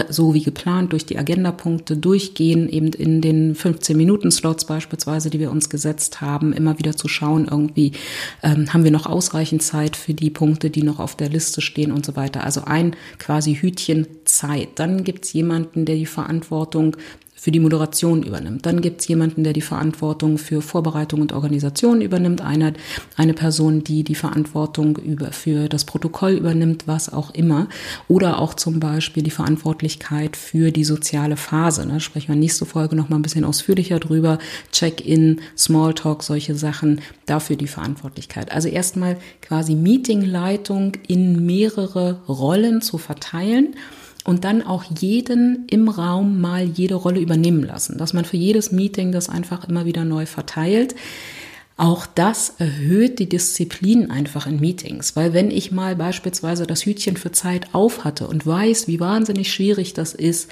[0.08, 5.40] so wie geplant durch die Agendapunkte durchgehen, eben in den 15 Minuten Slots beispielsweise, die
[5.40, 7.92] wir uns gesetzt haben, immer wieder zu schauen, irgendwie
[8.44, 11.92] ähm, haben wir noch ausreichend Zeit für die Punkte, die noch auf der Liste stehen
[11.92, 12.44] und so weiter.
[12.44, 14.68] Also ein quasi Hütchen Zeit.
[14.76, 16.96] Dann gibt's jemanden, der die Verantwortung
[17.36, 18.64] für die Moderation übernimmt.
[18.64, 22.40] Dann gibt es jemanden, der die Verantwortung für Vorbereitung und Organisation übernimmt.
[22.40, 22.74] Eine,
[23.16, 27.68] eine Person, die die Verantwortung über, für das Protokoll übernimmt, was auch immer.
[28.08, 31.86] Oder auch zum Beispiel die Verantwortlichkeit für die soziale Phase.
[31.86, 34.38] Da sprechen wir nächste Folge noch mal ein bisschen ausführlicher drüber.
[34.72, 37.00] Check-in, Smalltalk, solche Sachen.
[37.26, 38.52] Dafür die Verantwortlichkeit.
[38.52, 43.74] Also erstmal quasi Meetingleitung in mehrere Rollen zu verteilen
[44.24, 48.72] und dann auch jeden im Raum mal jede Rolle übernehmen lassen, dass man für jedes
[48.72, 50.94] Meeting das einfach immer wieder neu verteilt.
[51.76, 57.16] Auch das erhöht die Disziplin einfach in Meetings, weil wenn ich mal beispielsweise das Hütchen
[57.16, 60.48] für Zeit auf hatte und weiß, wie wahnsinnig schwierig das ist,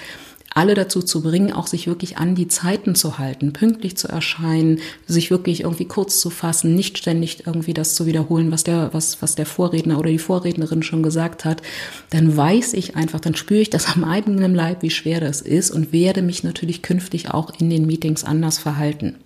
[0.55, 4.81] alle dazu zu bringen, auch sich wirklich an die Zeiten zu halten, pünktlich zu erscheinen,
[5.07, 9.23] sich wirklich irgendwie kurz zu fassen, nicht ständig irgendwie das zu wiederholen, was der, was,
[9.23, 11.63] was der Vorredner oder die Vorrednerin schon gesagt hat,
[12.11, 15.71] dann weiß ich einfach, dann spüre ich das am eigenen Leib, wie schwer das ist
[15.71, 19.17] und werde mich natürlich künftig auch in den Meetings anders verhalten.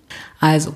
[0.41, 0.75] Also,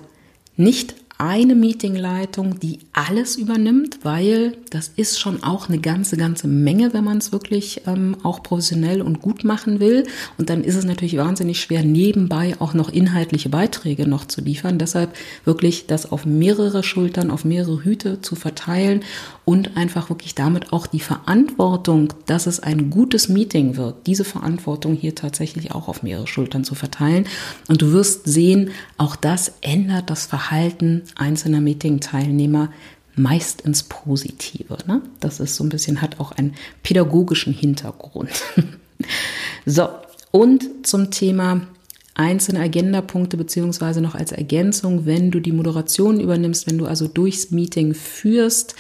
[0.57, 6.95] nicht eine Meetingleitung, die alles übernimmt, weil das ist schon auch eine ganze, ganze Menge,
[6.95, 10.07] wenn man es wirklich ähm, auch professionell und gut machen will.
[10.39, 14.79] Und dann ist es natürlich wahnsinnig schwer, nebenbei auch noch inhaltliche Beiträge noch zu liefern.
[14.79, 19.03] Deshalb wirklich das auf mehrere Schultern, auf mehrere Hüte zu verteilen
[19.45, 24.95] und einfach wirklich damit auch die Verantwortung, dass es ein gutes Meeting wird, diese Verantwortung
[24.95, 27.27] hier tatsächlich auch auf mehrere Schultern zu verteilen.
[27.69, 32.71] Und du wirst sehen, auch das ändert das Verhalten einzelner Meeting-Teilnehmer
[33.17, 34.79] meist ins Positive.
[34.87, 35.03] Ne?
[35.21, 38.31] Das ist so ein bisschen, hat auch einen pädagogischen Hintergrund.
[39.67, 39.89] so,
[40.31, 41.67] und zum Thema
[42.15, 47.51] einzelne Agendapunkte beziehungsweise noch als Ergänzung, wenn du die Moderation übernimmst, wenn du also durchs
[47.51, 48.75] Meeting führst,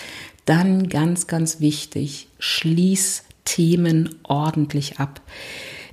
[0.44, 5.20] dann ganz, ganz wichtig, schließ Themen ordentlich ab.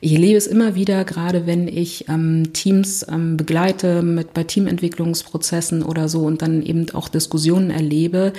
[0.01, 5.83] Ich erlebe es immer wieder, gerade wenn ich ähm, Teams ähm, begleite mit bei Teamentwicklungsprozessen
[5.83, 8.33] oder so und dann eben auch Diskussionen erlebe,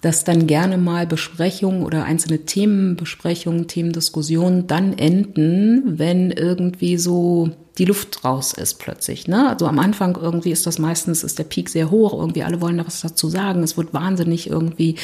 [0.00, 7.84] dass dann gerne mal Besprechungen oder einzelne Themenbesprechungen, Themendiskussionen dann enden, wenn irgendwie so die
[7.84, 9.28] Luft raus ist plötzlich.
[9.28, 9.48] Ne?
[9.48, 12.78] Also am Anfang irgendwie ist das meistens, ist der Peak sehr hoch, irgendwie alle wollen
[12.78, 13.62] da was dazu sagen.
[13.62, 14.96] Es wird wahnsinnig irgendwie,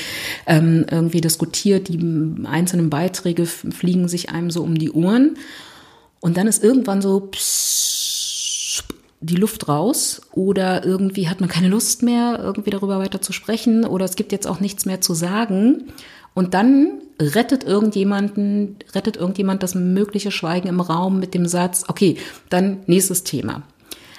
[0.46, 1.98] ähm, irgendwie diskutiert, die
[2.44, 5.36] einzelnen Beiträge fliegen sich einem so um die Ohren.
[6.26, 7.30] Und dann ist irgendwann so
[9.20, 13.84] die Luft raus oder irgendwie hat man keine Lust mehr, irgendwie darüber weiter zu sprechen
[13.84, 15.84] oder es gibt jetzt auch nichts mehr zu sagen.
[16.34, 22.16] Und dann rettet irgendjemanden, rettet irgendjemand das mögliche Schweigen im Raum mit dem Satz, okay,
[22.48, 23.62] dann nächstes Thema.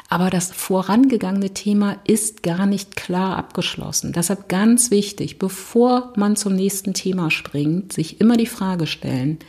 [0.07, 4.13] Aber das vorangegangene Thema ist gar nicht klar abgeschlossen.
[4.13, 9.39] Deshalb ganz wichtig, bevor man zum nächsten Thema springt, sich immer die Frage stellen,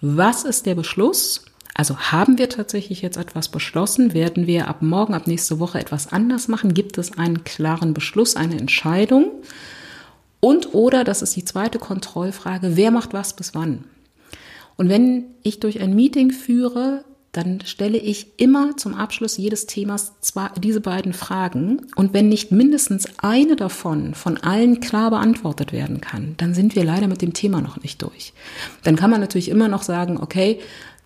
[0.00, 1.44] was ist der Beschluss
[1.80, 4.12] also haben wir tatsächlich jetzt etwas beschlossen?
[4.12, 6.74] Werden wir ab morgen, ab nächste Woche etwas anders machen?
[6.74, 9.30] Gibt es einen klaren Beschluss, eine Entscheidung?
[10.40, 13.84] Und oder, das ist die zweite Kontrollfrage, wer macht was bis wann?
[14.76, 20.12] Und wenn ich durch ein Meeting führe, dann stelle ich immer zum Abschluss jedes Themas
[20.20, 21.86] zwar diese beiden Fragen.
[21.94, 26.84] Und wenn nicht mindestens eine davon von allen klar beantwortet werden kann, dann sind wir
[26.84, 28.32] leider mit dem Thema noch nicht durch.
[28.82, 30.58] Dann kann man natürlich immer noch sagen, okay,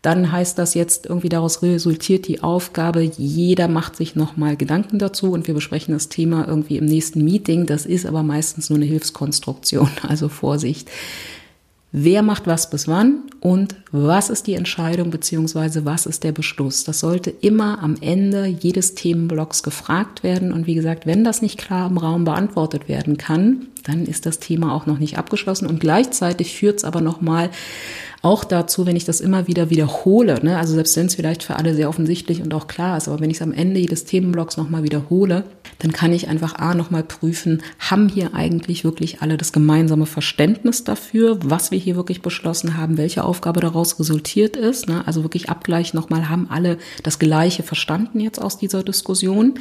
[0.05, 5.33] dann heißt das jetzt irgendwie daraus resultiert die Aufgabe, jeder macht sich nochmal Gedanken dazu
[5.33, 7.65] und wir besprechen das Thema irgendwie im nächsten Meeting.
[7.65, 10.91] Das ist aber meistens nur eine Hilfskonstruktion, also Vorsicht.
[11.97, 16.83] Wer macht was bis wann und was ist die Entscheidung beziehungsweise was ist der Beschluss?
[16.83, 20.53] Das sollte immer am Ende jedes Themenblocks gefragt werden.
[20.53, 24.41] Und wie gesagt, wenn das nicht klar im Raum beantwortet werden kann, dann ist das
[24.41, 25.69] Thema auch noch nicht abgeschlossen.
[25.69, 27.51] Und gleichzeitig führt es aber nochmal
[28.25, 31.57] auch dazu, wenn ich das immer wieder wiederhole, ne, also selbst wenn es vielleicht für
[31.57, 34.57] alle sehr offensichtlich und auch klar ist, aber wenn ich es am Ende jedes Themenblocks
[34.57, 35.45] nochmal wiederhole,
[35.79, 40.85] dann kann ich einfach A nochmal prüfen, haben hier eigentlich wirklich alle das gemeinsame Verständnis
[40.85, 44.89] dafür, was wir hier wirklich beschlossen haben, welche Aufgabe daraus resultiert ist.
[44.89, 45.07] Ne?
[45.07, 49.55] Also wirklich Abgleich nochmal, haben alle das Gleiche verstanden jetzt aus dieser Diskussion.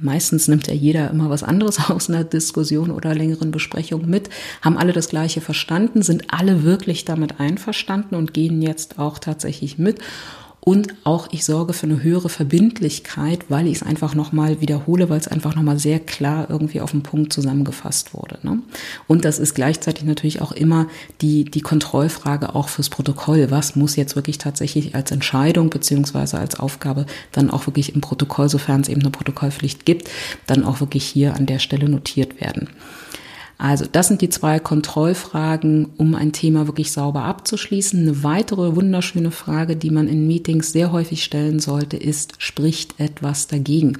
[0.00, 4.28] Meistens nimmt ja jeder immer was anderes aus einer Diskussion oder längeren Besprechung mit,
[4.62, 9.78] haben alle das Gleiche verstanden, sind alle wirklich damit einverstanden und gehen jetzt auch tatsächlich
[9.78, 10.00] mit.
[10.64, 15.20] Und auch ich sorge für eine höhere Verbindlichkeit, weil ich es einfach nochmal wiederhole, weil
[15.20, 18.38] es einfach nochmal sehr klar irgendwie auf den Punkt zusammengefasst wurde.
[18.42, 18.60] Ne?
[19.06, 20.86] Und das ist gleichzeitig natürlich auch immer
[21.20, 23.50] die, die Kontrollfrage auch fürs Protokoll.
[23.50, 28.48] Was muss jetzt wirklich tatsächlich als Entscheidung beziehungsweise als Aufgabe dann auch wirklich im Protokoll,
[28.48, 30.08] sofern es eben eine Protokollpflicht gibt,
[30.46, 32.70] dann auch wirklich hier an der Stelle notiert werden.
[33.56, 38.00] Also das sind die zwei Kontrollfragen, um ein Thema wirklich sauber abzuschließen.
[38.00, 43.46] Eine weitere wunderschöne Frage, die man in Meetings sehr häufig stellen sollte, ist, spricht etwas
[43.46, 43.98] dagegen?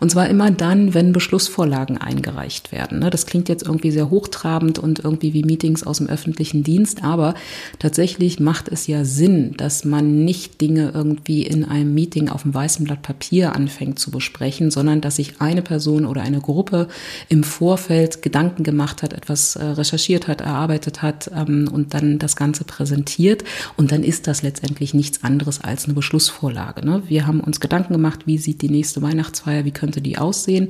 [0.00, 2.98] Und zwar immer dann, wenn Beschlussvorlagen eingereicht werden.
[2.98, 3.10] Ne?
[3.10, 7.34] Das klingt jetzt irgendwie sehr hochtrabend und irgendwie wie Meetings aus dem öffentlichen Dienst, aber
[7.78, 12.54] tatsächlich macht es ja Sinn, dass man nicht Dinge irgendwie in einem Meeting auf dem
[12.54, 16.88] weißen Blatt Papier anfängt zu besprechen, sondern dass sich eine Person oder eine Gruppe
[17.28, 22.18] im Vorfeld Gedanken gemacht gemacht hat, etwas äh, recherchiert hat, erarbeitet hat ähm, und dann
[22.18, 23.44] das Ganze präsentiert.
[23.76, 26.84] Und dann ist das letztendlich nichts anderes als eine Beschlussvorlage.
[26.84, 27.02] Ne?
[27.06, 30.68] Wir haben uns Gedanken gemacht, wie sieht die nächste Weihnachtsfeier, wie könnte die aussehen.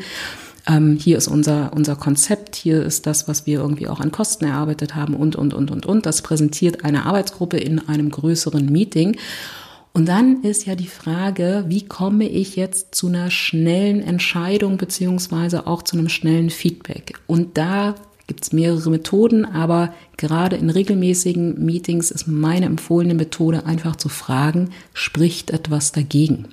[0.69, 4.47] Ähm, hier ist unser, unser Konzept, hier ist das, was wir irgendwie auch an Kosten
[4.47, 6.07] erarbeitet haben und, und, und, und, und.
[6.07, 9.17] Das präsentiert eine Arbeitsgruppe in einem größeren Meeting.
[9.97, 15.67] Und dann ist ja die Frage, wie komme ich jetzt zu einer schnellen Entscheidung beziehungsweise
[15.67, 17.15] auch zu einem schnellen Feedback?
[17.27, 17.95] Und da
[18.27, 24.09] gibt es mehrere Methoden, aber gerade in regelmäßigen Meetings ist meine empfohlene Methode einfach zu
[24.09, 26.49] fragen, spricht etwas dagegen?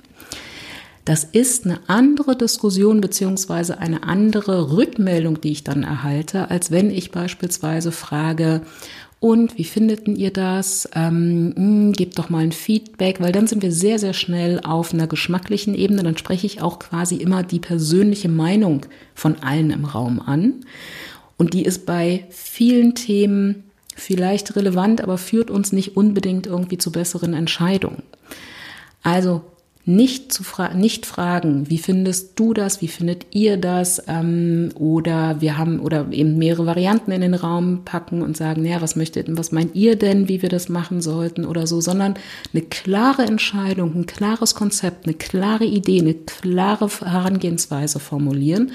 [1.04, 6.90] Das ist eine andere Diskussion beziehungsweise eine andere Rückmeldung, die ich dann erhalte, als wenn
[6.90, 8.62] ich beispielsweise frage,
[9.24, 10.86] und wie findeten ihr das?
[10.94, 14.92] Ähm, hm, gebt doch mal ein Feedback, weil dann sind wir sehr, sehr schnell auf
[14.92, 16.02] einer geschmacklichen Ebene.
[16.02, 18.84] Dann spreche ich auch quasi immer die persönliche Meinung
[19.14, 20.66] von allen im Raum an.
[21.36, 23.64] Und die ist bei vielen Themen
[23.96, 28.02] vielleicht relevant, aber führt uns nicht unbedingt irgendwie zu besseren Entscheidungen.
[29.02, 29.42] Also
[29.86, 35.42] nicht zu fra nicht fragen, wie findest du das, wie findet ihr das, ähm, oder
[35.42, 39.26] wir haben oder eben mehrere Varianten in den Raum packen und sagen, ja, was möchtet,
[39.36, 42.14] was meint ihr denn, wie wir das machen sollten oder so, sondern
[42.54, 48.72] eine klare Entscheidung, ein klares Konzept, eine klare Idee, eine klare Herangehensweise formulieren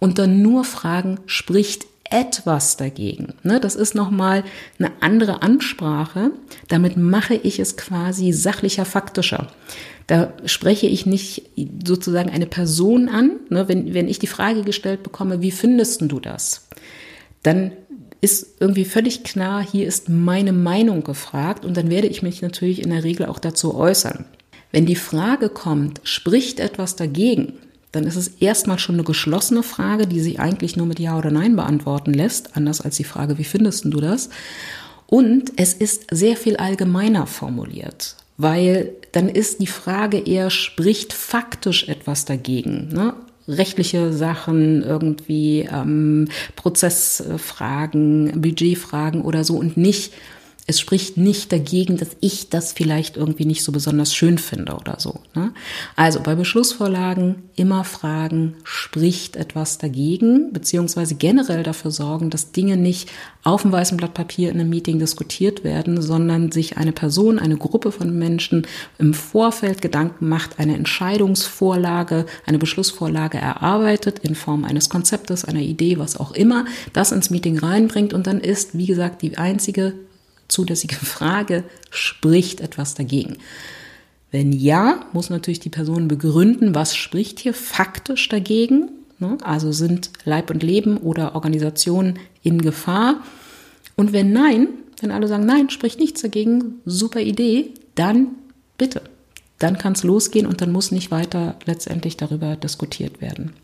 [0.00, 3.34] und dann nur fragen, spricht etwas dagegen.
[3.42, 4.44] Ne, das ist nochmal
[4.78, 6.30] eine andere Ansprache.
[6.68, 9.48] Damit mache ich es quasi sachlicher, faktischer.
[10.06, 11.50] Da spreche ich nicht
[11.86, 13.32] sozusagen eine Person an.
[13.50, 16.68] Ne, wenn, wenn ich die Frage gestellt bekomme, wie findest du das?
[17.42, 17.72] Dann
[18.20, 22.82] ist irgendwie völlig klar, hier ist meine Meinung gefragt und dann werde ich mich natürlich
[22.82, 24.24] in der Regel auch dazu äußern.
[24.72, 27.54] Wenn die Frage kommt, spricht etwas dagegen,
[27.98, 31.32] dann ist es erstmal schon eine geschlossene Frage, die sich eigentlich nur mit Ja oder
[31.32, 34.30] Nein beantworten lässt, anders als die Frage, wie findest du das?
[35.06, 41.88] Und es ist sehr viel allgemeiner formuliert, weil dann ist die Frage eher, spricht faktisch
[41.88, 42.88] etwas dagegen?
[42.92, 43.14] Ne?
[43.48, 50.12] rechtliche Sachen, irgendwie ähm, Prozessfragen, Budgetfragen oder so und nicht,
[50.68, 55.00] es spricht nicht dagegen, dass ich das vielleicht irgendwie nicht so besonders schön finde oder
[55.00, 55.20] so.
[55.34, 55.54] Ne?
[55.96, 63.08] Also bei Beschlussvorlagen immer fragen, spricht etwas dagegen, beziehungsweise generell dafür sorgen, dass Dinge nicht
[63.44, 67.56] auf dem weißen Blatt Papier in einem Meeting diskutiert werden, sondern sich eine Person, eine
[67.56, 68.66] Gruppe von Menschen
[68.98, 75.98] im Vorfeld Gedanken macht, eine Entscheidungsvorlage, eine Beschlussvorlage erarbeitet in Form eines Konzeptes, einer Idee,
[75.98, 79.94] was auch immer, das ins Meeting reinbringt und dann ist, wie gesagt, die einzige
[80.48, 83.38] zulässige Frage, spricht etwas dagegen?
[84.30, 88.90] Wenn ja, muss natürlich die Person begründen, was spricht hier faktisch dagegen.
[89.18, 89.38] Ne?
[89.42, 93.22] Also sind Leib und Leben oder Organisationen in Gefahr.
[93.96, 94.68] Und wenn nein,
[95.00, 98.28] wenn alle sagen, nein, spricht nichts dagegen, super Idee, dann
[98.76, 99.02] bitte.
[99.58, 103.54] Dann kann es losgehen und dann muss nicht weiter letztendlich darüber diskutiert werden.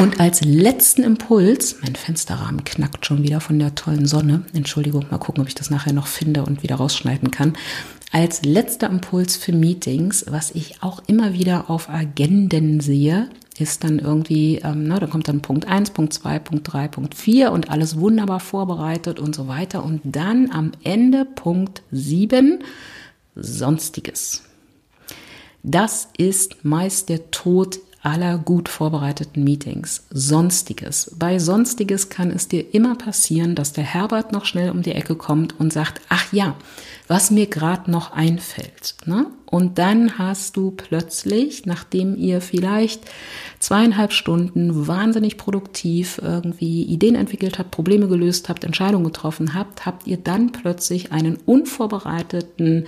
[0.00, 4.44] Und als letzten Impuls, mein Fensterrahmen knackt schon wieder von der tollen Sonne.
[4.52, 7.52] Entschuldigung, mal gucken, ob ich das nachher noch finde und wieder rausschneiden kann.
[8.10, 14.00] Als letzter Impuls für Meetings, was ich auch immer wieder auf Agenden sehe, ist dann
[14.00, 17.70] irgendwie, ähm, na, da kommt dann Punkt 1, Punkt 2, Punkt 3, Punkt 4 und
[17.70, 19.84] alles wunderbar vorbereitet und so weiter.
[19.84, 22.58] Und dann am Ende Punkt 7,
[23.36, 24.42] Sonstiges.
[25.62, 30.04] Das ist meist der Tod aller gut vorbereiteten Meetings.
[30.10, 31.16] Sonstiges.
[31.18, 35.16] Bei Sonstiges kann es dir immer passieren, dass der Herbert noch schnell um die Ecke
[35.16, 36.54] kommt und sagt, ach ja,
[37.08, 38.94] was mir gerade noch einfällt.
[39.06, 39.26] Ne?
[39.46, 43.04] Und dann hast du plötzlich, nachdem ihr vielleicht
[43.58, 50.06] zweieinhalb Stunden wahnsinnig produktiv irgendwie Ideen entwickelt habt, Probleme gelöst habt, Entscheidungen getroffen habt, habt
[50.06, 52.86] ihr dann plötzlich einen unvorbereiteten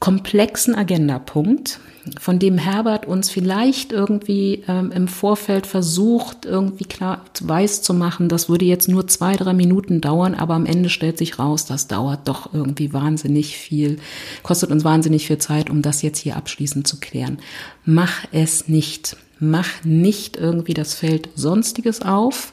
[0.00, 1.80] komplexen Agendapunkt,
[2.20, 8.28] von dem Herbert uns vielleicht irgendwie ähm, im Vorfeld versucht, irgendwie klar weiß zu machen,
[8.28, 11.88] das würde jetzt nur zwei, drei Minuten dauern, aber am Ende stellt sich raus, das
[11.88, 13.98] dauert doch irgendwie wahnsinnig viel,
[14.42, 17.38] kostet uns wahnsinnig viel Zeit, um das jetzt hier abschließend zu klären.
[17.84, 19.16] Mach es nicht.
[19.38, 22.52] Mach nicht irgendwie das Feld Sonstiges auf.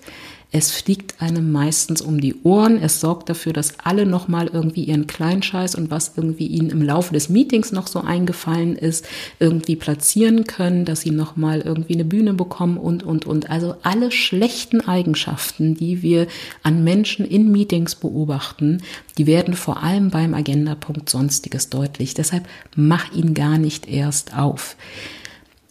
[0.56, 2.78] Es fliegt einem meistens um die Ohren.
[2.78, 7.12] Es sorgt dafür, dass alle nochmal irgendwie ihren Kleinscheiß und was irgendwie ihnen im Laufe
[7.12, 9.04] des Meetings noch so eingefallen ist,
[9.40, 13.50] irgendwie platzieren können, dass sie nochmal irgendwie eine Bühne bekommen und, und, und.
[13.50, 16.28] Also alle schlechten Eigenschaften, die wir
[16.62, 18.84] an Menschen in Meetings beobachten,
[19.18, 22.14] die werden vor allem beim Agendapunkt Sonstiges deutlich.
[22.14, 24.76] Deshalb mach ihn gar nicht erst auf.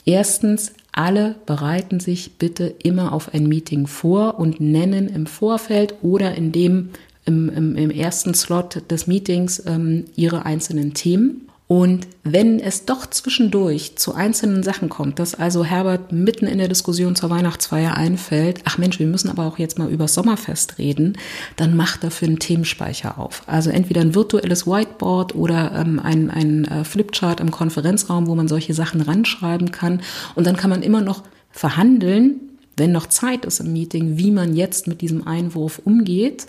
[0.04, 6.34] Erstens, alle bereiten sich bitte immer auf ein Meeting vor und nennen im Vorfeld oder
[6.34, 6.90] in dem
[7.24, 11.48] im, im, im ersten Slot des Meetings ähm, ihre einzelnen Themen.
[11.68, 16.68] Und wenn es doch zwischendurch zu einzelnen Sachen kommt, dass also Herbert mitten in der
[16.68, 21.16] Diskussion zur Weihnachtsfeier einfällt, ach Mensch, wir müssen aber auch jetzt mal über Sommerfest reden,
[21.56, 23.42] dann macht dafür einen Themenspeicher auf.
[23.46, 28.48] Also entweder ein virtuelles Whiteboard oder ähm, ein, ein äh, Flipchart im Konferenzraum, wo man
[28.48, 30.02] solche Sachen ranschreiben kann.
[30.34, 32.40] Und dann kann man immer noch verhandeln,
[32.76, 36.46] wenn noch Zeit ist im Meeting, wie man jetzt mit diesem Einwurf umgeht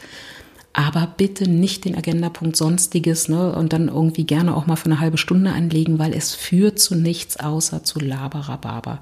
[0.74, 5.00] aber bitte nicht den Agendapunkt Sonstiges ne, und dann irgendwie gerne auch mal für eine
[5.00, 9.00] halbe Stunde anlegen, weil es führt zu nichts außer zu Laberababer.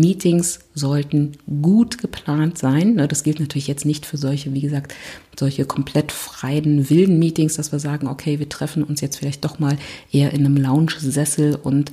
[0.00, 1.32] Meetings sollten
[1.62, 2.94] gut geplant sein.
[2.94, 4.94] Ne, das gilt natürlich jetzt nicht für solche, wie gesagt,
[5.38, 9.58] solche komplett freien, wilden Meetings, dass wir sagen, okay, wir treffen uns jetzt vielleicht doch
[9.58, 9.78] mal
[10.10, 11.92] eher in einem Lounge-Sessel und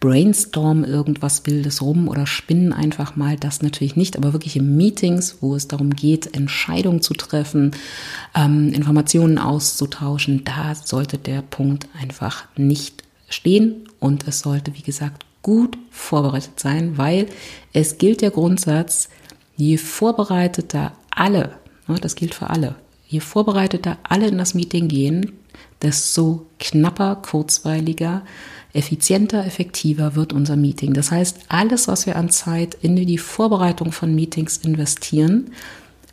[0.00, 3.36] brainstormen irgendwas Wildes rum oder spinnen einfach mal.
[3.36, 7.72] Das natürlich nicht, aber wirklich in Meetings, wo es darum geht, Entscheidungen zu treffen,
[8.34, 15.24] ähm, Informationen auszutauschen, da sollte der Punkt einfach nicht stehen und es sollte, wie gesagt,
[15.48, 17.26] gut vorbereitet sein, weil
[17.72, 19.08] es gilt der Grundsatz,
[19.56, 21.52] je vorbereiteter alle,
[21.86, 22.74] ne, das gilt für alle,
[23.06, 25.32] je vorbereiteter alle in das Meeting gehen,
[25.80, 28.26] desto knapper, kurzweiliger,
[28.74, 30.92] effizienter, effektiver wird unser Meeting.
[30.92, 35.52] Das heißt, alles, was wir an Zeit in die Vorbereitung von Meetings investieren,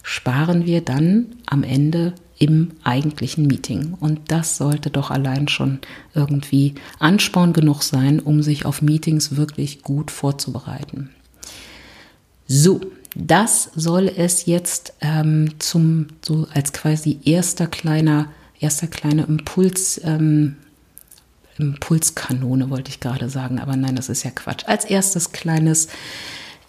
[0.01, 3.95] sparen wir dann am Ende im eigentlichen Meeting.
[3.99, 5.79] Und das sollte doch allein schon
[6.13, 11.11] irgendwie Ansporn genug sein, um sich auf Meetings wirklich gut vorzubereiten.
[12.47, 12.81] So,
[13.15, 18.27] das soll es jetzt ähm, zum so als quasi erster kleiner
[18.59, 20.57] erster kleiner Impuls ähm,
[21.57, 24.65] Impulskanone wollte ich gerade sagen, aber nein, das ist ja Quatsch.
[24.67, 25.87] Als erstes kleines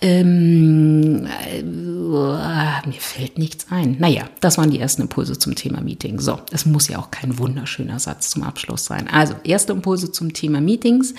[0.01, 3.97] ähm, äh, mir fällt nichts ein.
[3.99, 6.21] Naja, das waren die ersten Impulse zum Thema Meeting.
[6.21, 9.09] So, es muss ja auch kein wunderschöner Satz zum Abschluss sein.
[9.09, 11.15] Also, erste Impulse zum Thema Meetings.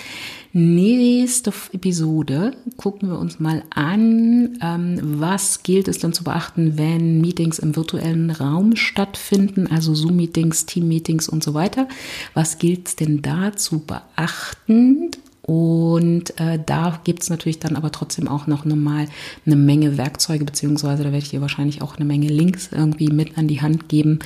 [0.52, 7.20] Nächste Episode gucken wir uns mal an, ähm, was gilt es denn zu beachten, wenn
[7.20, 11.86] Meetings im virtuellen Raum stattfinden, also Zoom-Meetings, Team-Meetings und so weiter.
[12.32, 15.10] Was gilt es denn da zu beachten?
[15.48, 19.08] Und äh, da gibt's natürlich dann aber trotzdem auch noch mal
[19.46, 23.38] eine Menge Werkzeuge, beziehungsweise da werde ich dir wahrscheinlich auch eine Menge Links irgendwie mit
[23.38, 24.18] an die Hand geben,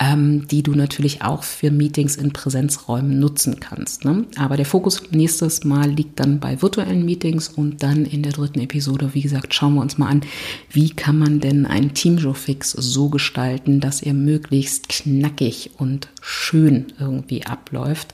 [0.00, 4.04] ähm, die du natürlich auch für Meetings in Präsenzräumen nutzen kannst.
[4.04, 4.24] Ne?
[4.36, 8.58] Aber der Fokus nächstes Mal liegt dann bei virtuellen Meetings und dann in der dritten
[8.58, 10.22] Episode, wie gesagt, schauen wir uns mal an,
[10.70, 17.46] wie kann man denn einen Teamshow-Fix so gestalten, dass er möglichst knackig und schön irgendwie
[17.46, 18.12] abläuft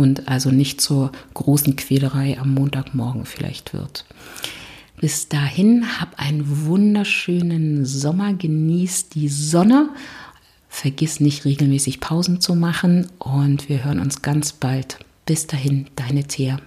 [0.00, 4.06] und also nicht zur großen Quälerei am Montagmorgen vielleicht wird.
[4.98, 9.90] Bis dahin, hab einen wunderschönen Sommer, genieß die Sonne,
[10.70, 14.98] vergiss nicht regelmäßig Pausen zu machen und wir hören uns ganz bald.
[15.26, 16.58] Bis dahin, deine Thea.